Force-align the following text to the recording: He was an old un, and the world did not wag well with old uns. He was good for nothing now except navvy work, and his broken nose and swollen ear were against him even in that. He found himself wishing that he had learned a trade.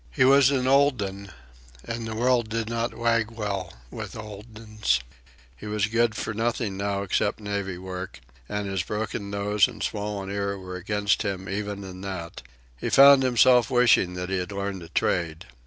He 0.09 0.25
was 0.25 0.49
an 0.49 0.65
old 0.65 0.99
un, 1.03 1.31
and 1.85 2.07
the 2.07 2.15
world 2.15 2.49
did 2.49 2.67
not 2.67 2.95
wag 2.97 3.29
well 3.29 3.71
with 3.91 4.15
old 4.15 4.57
uns. 4.57 4.99
He 5.55 5.67
was 5.67 5.85
good 5.85 6.15
for 6.15 6.33
nothing 6.33 6.75
now 6.75 7.03
except 7.03 7.39
navvy 7.39 7.77
work, 7.77 8.19
and 8.49 8.67
his 8.67 8.81
broken 8.81 9.29
nose 9.29 9.67
and 9.67 9.83
swollen 9.83 10.31
ear 10.31 10.57
were 10.57 10.75
against 10.75 11.21
him 11.21 11.47
even 11.47 11.83
in 11.83 12.01
that. 12.01 12.41
He 12.77 12.89
found 12.89 13.21
himself 13.21 13.69
wishing 13.69 14.15
that 14.15 14.29
he 14.31 14.39
had 14.39 14.51
learned 14.51 14.81
a 14.81 14.89
trade. 14.89 15.45